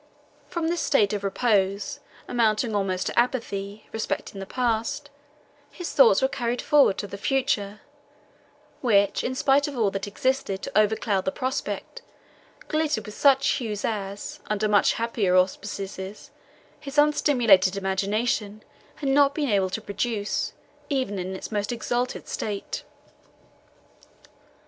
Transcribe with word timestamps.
From 0.49 0.67
this 0.69 0.81
state 0.81 1.13
of 1.13 1.23
repose, 1.23 1.99
amounting 2.27 2.73
almost 2.75 3.05
to 3.05 3.19
apathy 3.19 3.87
respecting 3.91 4.39
the 4.39 4.47
past, 4.47 5.11
his 5.69 5.93
thoughts 5.93 6.23
were 6.23 6.27
carried 6.27 6.59
forward 6.59 6.97
to 6.97 7.05
the 7.05 7.19
future, 7.19 7.81
which, 8.81 9.23
in 9.23 9.35
spite 9.35 9.67
of 9.67 9.77
all 9.77 9.91
that 9.91 10.07
existed 10.07 10.63
to 10.63 10.71
overcloud 10.75 11.25
the 11.25 11.31
prospect, 11.31 12.01
glittered 12.67 13.05
with 13.05 13.13
such 13.13 13.47
hues 13.47 13.85
as, 13.85 14.39
under 14.47 14.67
much 14.67 14.93
happier 14.93 15.35
auspices, 15.35 16.31
his 16.79 16.97
unstimulated 16.97 17.77
imagination 17.77 18.63
had 18.95 19.09
not 19.09 19.35
been 19.35 19.49
able 19.49 19.69
to 19.69 19.81
produce, 19.81 20.53
even 20.89 21.19
in 21.19 21.35
its 21.35 21.51
most 21.51 21.71
exalted 21.71 22.27
state. 22.27 22.83